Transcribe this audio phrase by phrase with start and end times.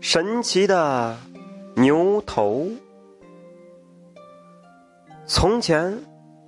[0.00, 1.16] 神奇的
[1.74, 2.68] 牛头。
[5.26, 5.98] 从前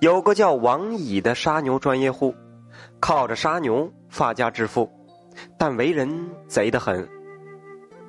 [0.00, 2.32] 有个叫王乙的杀牛专业户，
[3.00, 4.88] 靠着杀牛发家致富，
[5.58, 7.08] 但为人贼得很。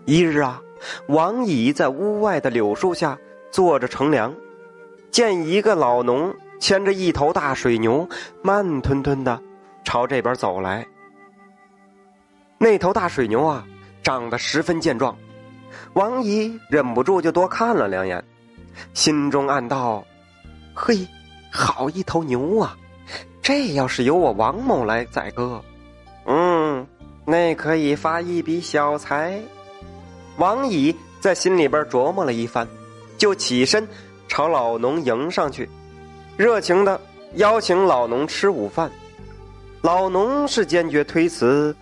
[0.06, 0.62] 一日啊，
[1.08, 3.18] 王乙在屋外的柳树下
[3.52, 4.34] 坐着乘凉，
[5.10, 8.08] 见一个老农牵着一头大水牛，
[8.44, 9.42] 慢吞吞的
[9.84, 10.88] 朝这边走来。
[12.64, 13.68] 那头大水牛啊，
[14.02, 15.14] 长得十分健壮。
[15.96, 18.24] 王姨忍不住就多看了两眼，
[18.94, 20.02] 心中暗道
[20.74, 21.06] ：“嘿，
[21.52, 22.74] 好一头牛啊！
[23.42, 25.62] 这要是由我王某来宰割，
[26.26, 26.88] 嗯，
[27.26, 29.38] 那可以发一笔小财。”
[30.40, 32.66] 王乙在心里边琢磨了一番，
[33.18, 33.86] 就起身
[34.30, 35.68] 朝老农迎上去，
[36.38, 36.98] 热情的
[37.34, 38.90] 邀请老农吃午饭。
[39.82, 41.76] 老农是坚决推辞，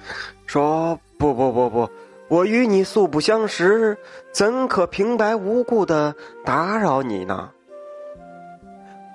[0.52, 1.90] 说：“不不不不。”
[2.28, 3.98] 我与你素不相识，
[4.34, 7.52] 怎可平白无故的打扰你呢？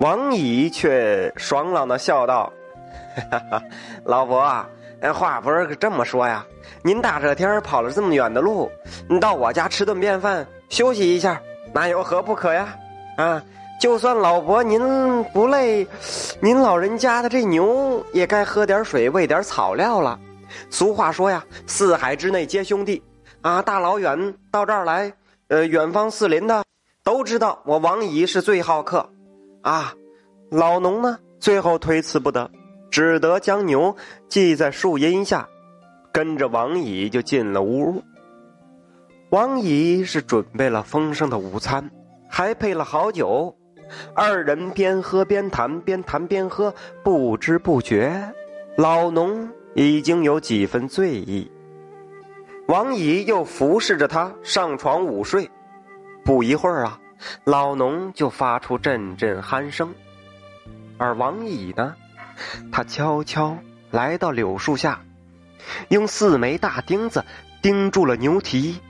[0.01, 2.51] 王乙却爽朗的笑道：“，
[4.05, 4.67] 老伯啊，
[5.13, 6.43] 话不是这么说呀。
[6.83, 8.71] 您大热天跑了这么远的路，
[9.07, 11.39] 你到我家吃顿便饭，休息一下，
[11.71, 12.75] 那有何不可呀？
[13.19, 13.43] 啊，
[13.79, 15.87] 就算老伯您不累，
[16.41, 20.19] 您老人家的这牛也该喝点水，喂点草料了。”
[20.71, 23.03] 俗话说呀，四海之内皆兄弟，
[23.41, 25.13] 啊，大老远到这儿来，
[25.49, 26.65] 呃，远方四邻的
[27.03, 29.09] 都知道我王乙是最好客，
[29.63, 29.95] 啊，
[30.51, 32.51] 老农呢最后推辞不得，
[32.91, 33.95] 只得将牛
[34.29, 35.49] 系在树荫下，
[36.13, 38.03] 跟着王乙就进了屋。
[39.31, 41.91] 王乙是准备了丰盛的午餐，
[42.29, 43.55] 还配了好酒，
[44.15, 48.33] 二人边喝边谈，边谈边喝，不知不觉，
[48.77, 49.49] 老农。
[49.79, 51.51] 已经有几分醉意，
[52.67, 55.51] 王乙又服侍着他上床午睡。
[56.25, 56.99] 不一会儿啊，
[57.45, 59.95] 老农就发出阵阵鼾声，
[60.97, 61.95] 而王乙呢，
[62.73, 63.59] 他悄悄
[63.91, 65.03] 来到柳树下，
[65.89, 67.23] 用四枚大钉子
[67.61, 68.81] 钉住了牛蹄。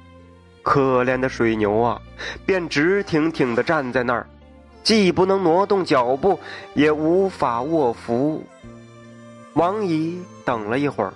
[0.62, 2.00] 可怜的水牛啊，
[2.46, 4.28] 便直挺挺的站在那儿，
[4.84, 6.38] 既不能挪动脚步，
[6.74, 8.44] 也无法卧伏。
[9.54, 11.12] 王乙等了一会儿，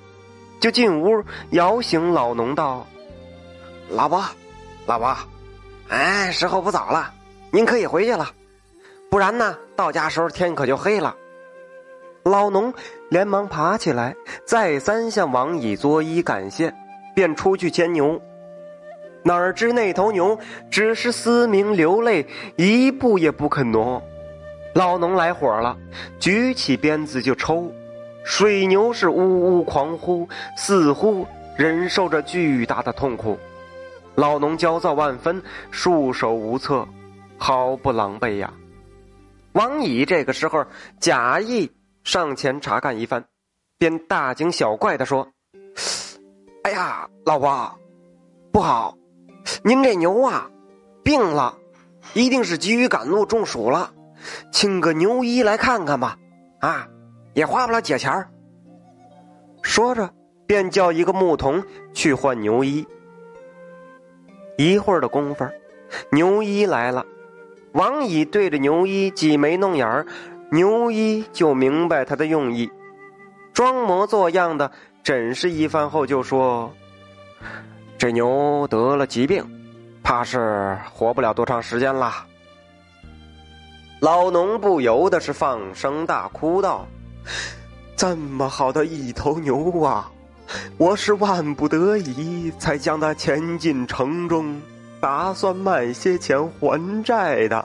[0.60, 2.86] 就进屋摇醒老农道
[3.88, 4.22] ：“老伯，
[4.84, 5.16] 老伯，
[5.88, 7.10] 哎，时候不早了，
[7.50, 8.30] 您可以回去了。
[9.08, 11.16] 不然呢，到家时候天可就黑了。”
[12.24, 12.74] 老农
[13.08, 14.14] 连忙爬起来，
[14.44, 16.74] 再三向王乙作揖感谢，
[17.14, 18.20] 便出去牵牛。
[19.22, 20.38] 哪知那头牛
[20.70, 22.26] 只是嘶鸣流泪，
[22.56, 24.02] 一步也不肯挪。
[24.74, 25.76] 老农来火了，
[26.18, 27.72] 举起鞭子就抽。
[28.24, 31.26] 水牛是呜呜狂呼，似乎
[31.56, 33.38] 忍受着巨大的痛苦。
[34.14, 36.86] 老农焦躁万分，束手无策，
[37.38, 38.52] 毫不狼狈呀。
[39.52, 40.64] 王乙这个时候
[41.00, 41.70] 假意
[42.04, 43.24] 上前查看一番，
[43.78, 45.28] 便大惊小怪的说
[46.62, 47.78] ：“哎呀，老婆，
[48.52, 48.96] 不好，
[49.64, 50.50] 您这牛啊，
[51.02, 51.56] 病了，
[52.14, 53.92] 一定是急于赶路中暑了，
[54.52, 56.16] 请个牛医来看看吧。”
[56.60, 56.86] 啊。
[57.34, 58.28] 也花不了几钱儿。
[59.62, 60.10] 说着，
[60.46, 62.86] 便叫一个牧童去换牛衣。
[64.56, 65.46] 一会儿的功夫，
[66.10, 67.04] 牛衣来了。
[67.72, 70.06] 王乙对着牛衣挤眉弄眼儿，
[70.50, 72.70] 牛衣就明白他的用意，
[73.52, 74.70] 装模作样的
[75.02, 76.72] 诊视一番后，就说
[77.96, 79.44] ：“这牛得了疾病，
[80.02, 82.12] 怕是活不了多长时间了。”
[84.00, 86.86] 老农不由得是放声大哭道。
[87.96, 90.10] 这么好的一头牛啊，
[90.78, 94.60] 我是万不得已才将它牵进城中，
[95.00, 97.64] 打算卖些钱还债的。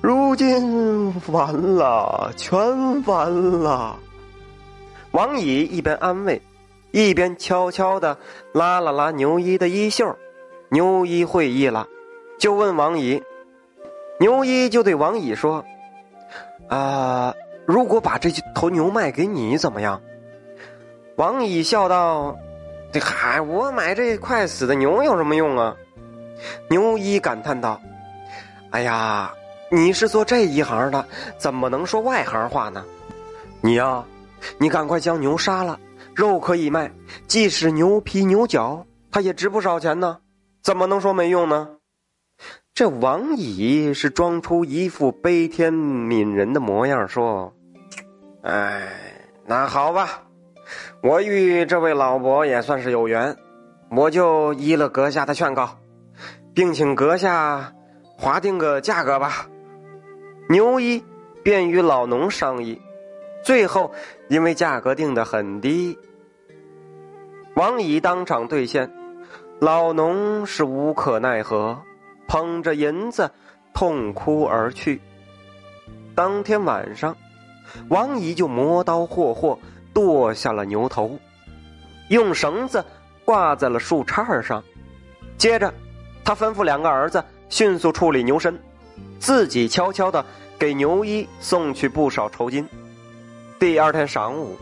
[0.00, 3.96] 如今完了，全完了。
[5.10, 6.40] 王乙一边安慰，
[6.90, 8.16] 一边悄悄的
[8.52, 10.16] 拉了拉牛一的衣袖。
[10.70, 11.86] 牛一会意了，
[12.38, 13.22] 就问王乙。
[14.20, 15.64] 牛一就对王乙说
[16.68, 17.34] ：“啊。”
[17.68, 20.00] 如果把这头牛卖给你怎么样？
[21.16, 22.34] 王乙笑道
[22.90, 25.76] ：“这嗨，我买这快死的牛有什么用啊？”
[26.70, 27.78] 牛一感叹道
[28.72, 29.30] ：“哎呀，
[29.70, 31.06] 你是做这一行的，
[31.36, 32.82] 怎么能说外行话呢？
[33.60, 34.02] 你呀，
[34.56, 35.78] 你赶快将牛杀了，
[36.14, 36.90] 肉可以卖，
[37.26, 40.16] 即使牛皮牛角，它也值不少钱呢。
[40.62, 41.68] 怎么能说没用呢？”
[42.72, 47.52] 这王乙是装出一副悲天悯人的模样说。
[48.42, 48.88] 哎，
[49.46, 50.22] 那好吧，
[51.02, 53.36] 我与这位老伯也算是有缘
[53.90, 55.78] 我就依了阁下的劝告，
[56.54, 57.72] 并请阁下
[58.16, 59.48] 划定个价格吧。
[60.48, 61.04] 牛一
[61.42, 62.80] 便与老农商议，
[63.42, 63.92] 最后
[64.28, 65.98] 因为价格定的很低，
[67.54, 68.90] 王乙当场兑现，
[69.60, 71.82] 老农是无可奈何，
[72.28, 73.30] 捧着银子
[73.74, 75.00] 痛哭而去。
[76.14, 77.16] 当天晚上，
[77.88, 79.58] 王乙就磨刀霍霍
[79.92, 81.18] 剁下了牛头，
[82.08, 82.84] 用绳子。
[83.24, 84.64] 挂在了树杈上，
[85.36, 85.70] 接着，
[86.24, 88.58] 他吩咐两个儿子迅速处理牛身，
[89.20, 90.24] 自己悄悄的
[90.58, 92.66] 给牛一送去不少酬金。
[93.58, 94.56] 第二天晌午，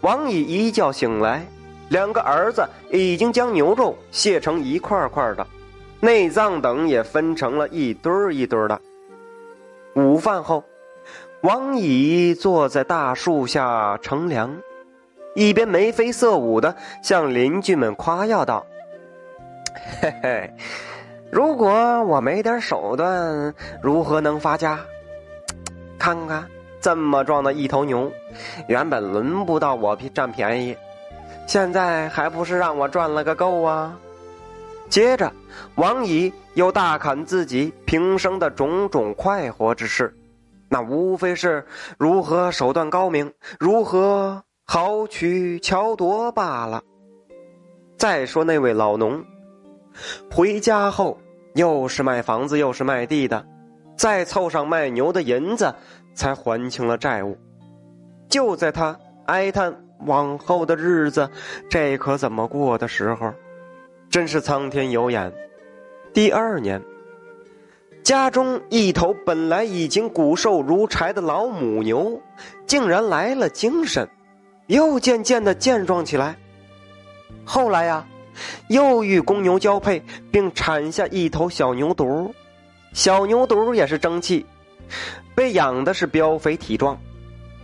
[0.00, 1.46] 王乙一觉醒来，
[1.90, 5.46] 两个儿子已经将牛肉卸成一块块的，
[6.00, 8.80] 内脏等也分成了一堆儿一堆儿的。
[9.96, 10.64] 午饭后，
[11.42, 14.56] 王乙坐在大树下乘凉。
[15.34, 18.64] 一边眉飞色舞的向邻居们夸耀道
[20.00, 20.54] ：“嘿嘿，
[21.32, 23.52] 如果我没点手段，
[23.82, 24.78] 如何能发家？
[25.98, 26.46] 看看
[26.80, 28.12] 这么壮的一头牛，
[28.68, 30.76] 原本轮不到我占便宜，
[31.48, 33.98] 现在还不是让我赚了个够啊！”
[34.88, 35.32] 接着，
[35.74, 40.14] 王乙又大侃自己平生的种种快活之事，
[40.72, 41.66] 那无非是
[41.98, 43.30] 如何手段高明，
[43.60, 44.42] 如何。
[44.64, 46.82] 豪取巧夺罢了。
[47.98, 49.22] 再说那位老农，
[50.30, 51.18] 回家后
[51.54, 53.44] 又是卖房子又是卖地的，
[53.98, 55.74] 再凑上卖牛的银子，
[56.14, 57.36] 才还清了债务。
[58.30, 61.28] 就在他哀叹往后的日子
[61.68, 63.30] 这可怎么过的时候，
[64.08, 65.30] 真是苍天有眼。
[66.14, 66.80] 第二年，
[68.02, 72.20] 家中一头本来已经骨瘦如柴的老母牛，
[72.66, 74.08] 竟然来了精神。
[74.66, 76.36] 又渐渐的健壮起来。
[77.44, 78.06] 后来呀，
[78.68, 82.30] 又与公牛交配，并产下一头小牛犊。
[82.92, 84.46] 小牛犊也是争气，
[85.34, 86.98] 被养的是膘肥体壮，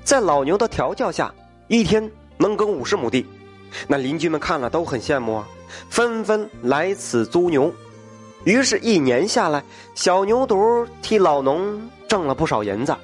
[0.05, 1.33] 在老牛的调教下，
[1.69, 3.27] 一天能耕五十亩地。
[3.87, 5.49] 那邻居们看了都很羡慕啊，
[5.89, 7.73] 纷纷来此租牛。
[8.49, 9.63] 于是，一年下来，
[9.95, 11.79] 小牛犊替老农
[12.09, 12.97] 挣了不少银子。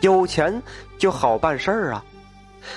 [0.00, 0.62] 有钱
[0.96, 2.04] 就好办事儿啊。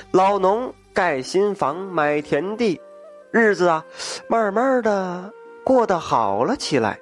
[0.10, 2.82] 老农盖新房，买田地，
[3.30, 3.86] 日子啊，
[4.28, 5.32] 慢慢的
[5.64, 7.00] 过得好了起来。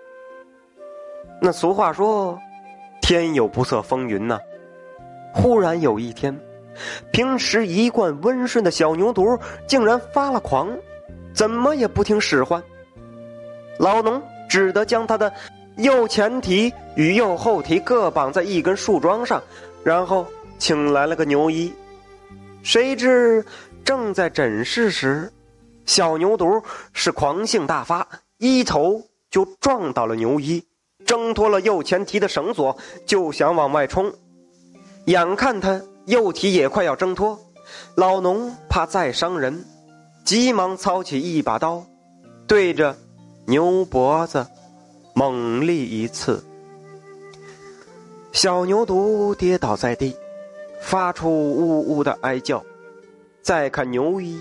[1.42, 2.38] 那俗话说，
[3.02, 4.38] 天有不测风云呐。
[5.34, 6.38] 忽然有一天，
[7.14, 10.70] 平时一贯温顺的小牛犊竟然发了狂，
[11.34, 12.62] 怎么也不听使唤。
[13.80, 15.31] 老农只得将他的
[15.77, 19.42] 右前蹄与右后蹄各绑在一根树桩上，
[19.81, 20.27] 然后
[20.59, 21.74] 请来了个牛医。
[22.62, 23.45] 谁知
[23.86, 25.31] 正在诊视时，
[25.86, 26.62] 小牛犊
[26.92, 28.06] 是狂性大发，
[28.39, 30.62] 一头就撞倒了牛医，
[31.06, 34.13] 挣脱了右前蹄的绳索，就想往外冲。
[35.06, 37.39] 眼看他右蹄也快要挣脱，
[37.95, 39.63] 老农怕再伤人，
[40.25, 41.86] 急忙操起一把刀，
[42.45, 42.98] 对着
[43.46, 44.48] 牛脖子
[45.14, 46.44] 猛力一刺，
[48.32, 50.16] 小牛犊跌倒在地。
[50.84, 52.64] 发出呜呜的哀叫，
[53.44, 54.40] 再看牛一，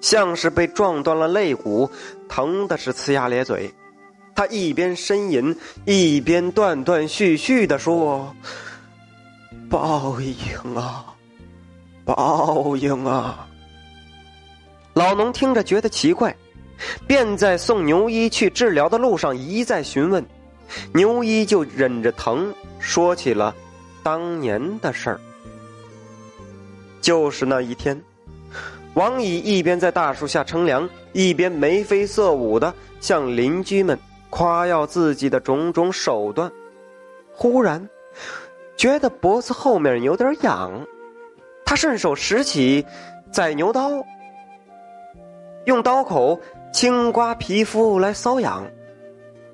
[0.00, 1.90] 像是被撞断了肋骨，
[2.28, 3.74] 疼的是呲牙咧嘴。
[4.36, 8.32] 他一边呻吟，一边断断续续的说
[9.68, 11.06] ：“报应啊，
[12.04, 13.48] 报应啊！”
[14.94, 16.36] 老农听着觉得奇怪，
[17.06, 20.24] 便在送牛医去治疗的路上一再询问，
[20.94, 23.54] 牛医就忍着疼说起了
[24.02, 25.20] 当年的事儿。
[27.00, 28.00] 就是那一天，
[28.94, 33.98] 王乙一边在大树下乘凉，一边眉飞色舞的向邻居们
[34.30, 36.50] 夸耀自己的种种手段。
[37.32, 37.88] 忽然，
[38.76, 40.72] 觉得脖子后面有点痒，
[41.64, 42.84] 他顺手拾起
[43.32, 43.90] 宰牛刀，
[45.66, 46.38] 用刀口
[46.72, 48.64] 青瓜皮肤来瘙痒。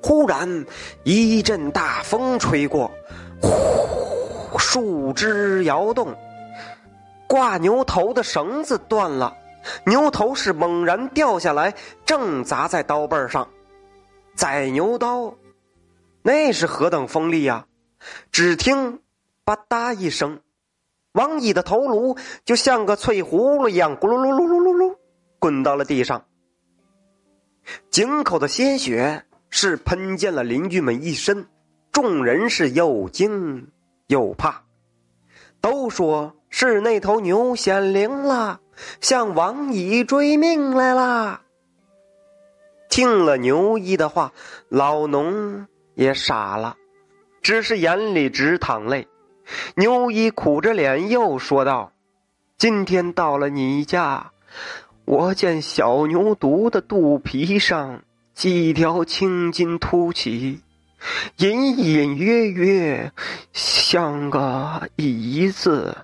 [0.02, 0.66] 忽然，
[1.02, 2.90] 一阵大风吹过，
[3.40, 6.14] 呼，树枝摇动。
[7.26, 9.34] 挂牛头的绳子断了，
[9.86, 13.48] 牛头是猛然掉下来，正砸在刀背上。
[14.36, 15.34] 宰牛刀，
[16.22, 17.66] 那是何等锋利呀！
[18.30, 19.00] 只听
[19.44, 20.40] “吧嗒”一声，
[21.12, 24.96] 王乙的头颅就像个脆葫芦一样，咕噜噜噜噜噜噜，
[25.38, 26.22] 滚到了地上。
[27.90, 31.46] 井口的鲜血是喷溅了邻居们一身，
[31.92, 33.68] 众人是又惊
[34.06, 34.62] 又怕，
[35.60, 36.34] 都说。
[36.56, 38.60] 是那头牛显灵了，
[39.00, 41.42] 向王乙追命来啦！
[42.88, 44.32] 听了牛一的话，
[44.68, 46.76] 老农也傻了，
[47.42, 49.08] 只是眼里直淌泪。
[49.74, 51.90] 牛一苦着脸又说道
[52.56, 54.30] ：“今天到了你家，
[55.04, 60.60] 我见小牛犊的肚皮上几条青筋凸起，
[61.36, 63.12] 隐隐约约
[63.52, 65.96] 像个一字，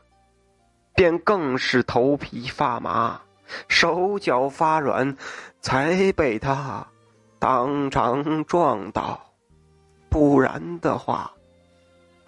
[0.95, 3.21] 便更是头皮发麻，
[3.69, 5.16] 手脚发软，
[5.61, 6.87] 才被他
[7.38, 9.19] 当场撞倒。
[10.09, 11.33] 不然的话。”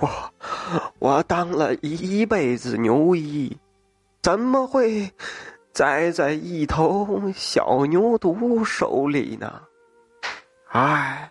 [0.02, 0.10] 我
[0.98, 3.56] 我当了一辈子牛医，
[4.20, 5.12] 怎么会
[5.72, 9.62] 栽在一头小牛犊手里呢？
[10.68, 11.30] 唉，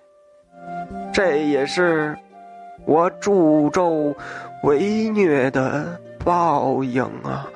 [1.14, 2.18] 这也是
[2.86, 4.16] 我助纣
[4.64, 7.48] 为虐的报应啊！